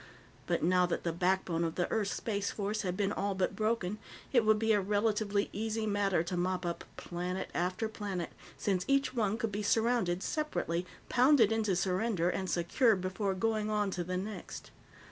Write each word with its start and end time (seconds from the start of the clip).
But 0.47 0.63
now 0.63 0.87
that 0.87 1.03
the 1.03 1.13
backbone 1.13 1.63
of 1.63 1.75
the 1.75 1.87
Earth's 1.91 2.13
Space 2.15 2.49
Force 2.49 2.81
had 2.81 2.97
been 2.97 3.11
all 3.11 3.35
but 3.35 3.55
broken, 3.55 3.99
it 4.33 4.43
would 4.43 4.57
be 4.57 4.73
a 4.73 4.81
relatively 4.81 5.47
easy 5.53 5.85
matter 5.85 6.23
to 6.23 6.35
mop 6.35 6.65
up 6.65 6.83
planet 6.97 7.51
after 7.53 7.87
planet, 7.87 8.31
since 8.57 8.83
each 8.87 9.13
one 9.13 9.37
could 9.37 9.51
be 9.51 9.61
surrounded 9.61 10.23
separately, 10.23 10.87
pounded 11.07 11.51
into 11.51 11.75
surrender, 11.75 12.31
and 12.31 12.49
secured 12.49 12.99
before 12.99 13.35
going 13.35 13.69
on 13.69 13.91
to 13.91 14.03
the 14.03 14.17
next. 14.17 14.71